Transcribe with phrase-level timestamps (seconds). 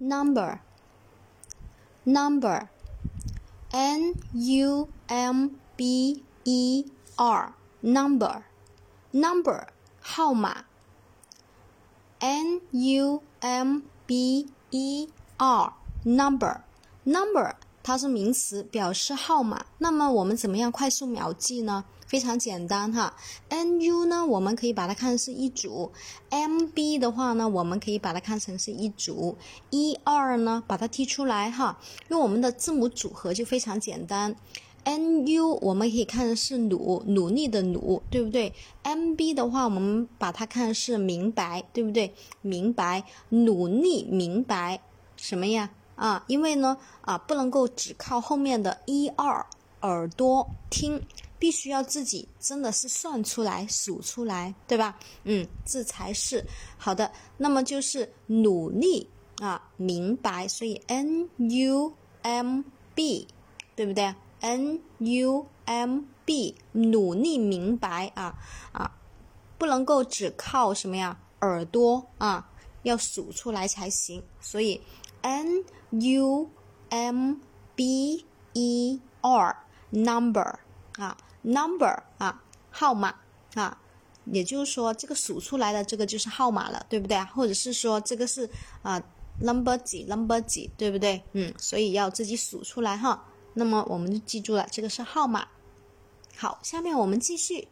[0.00, 0.60] number.
[2.04, 2.70] Number.
[3.72, 6.84] N u m b e
[7.16, 7.54] r.
[7.82, 8.42] Number.
[9.12, 9.68] Number.
[10.00, 10.64] 号码
[12.18, 15.72] n u m b e r.
[16.04, 16.62] Number.
[17.04, 19.64] Number 它是名词，表示号码。
[19.78, 21.84] 那么我们怎么样快速秒记呢？
[22.06, 23.14] 非常简单哈。
[23.48, 25.92] n u 呢，我们可以把它看成是一组
[26.30, 29.36] ；m b 的话呢，我们可以把它看成是一组
[29.70, 31.78] 一、二呢，把它踢出来哈。
[32.08, 34.34] 用我们的字母组合就非常简单。
[34.82, 38.52] n u 我们可以看是努努力的努，对不对
[38.82, 42.12] ？m b 的话，我们把它看是明白，对不对？
[42.42, 44.80] 明白，努力明白
[45.16, 45.70] 什么呀？
[46.00, 49.44] 啊，因为呢，啊，不能够只靠后面的一二
[49.82, 50.98] 耳朵听，
[51.38, 54.98] 必须要自己真的是算出来、数出来，对吧？
[55.24, 56.42] 嗯，这才是
[56.78, 57.12] 好的。
[57.36, 59.06] 那么就是努力
[59.42, 62.62] 啊，明白，所以 n u m
[62.94, 63.28] b，
[63.76, 68.34] 对不对？n u m b，努力明白啊
[68.72, 68.90] 啊，
[69.58, 71.18] 不能够只靠什么呀？
[71.42, 72.48] 耳朵啊，
[72.84, 74.22] 要数出来才行。
[74.40, 74.80] 所以
[75.22, 75.64] n。
[75.92, 76.48] U
[76.90, 77.34] M
[77.74, 79.56] B E R
[79.90, 80.60] number
[80.98, 82.40] 啊，number 啊，
[82.70, 83.12] 号码
[83.54, 83.76] 啊，
[84.26, 87.18] 也就是说，这个数出来的这个就是号码了，对不对？
[87.34, 88.48] 或者是说，这个是
[88.82, 89.02] 啊
[89.40, 91.20] ，number 几 number 几，对不对？
[91.32, 93.24] 嗯，所以要自己数出来哈。
[93.54, 95.48] 那么我们就记住了，这个是号码。
[96.36, 97.66] 好，下面我们继续。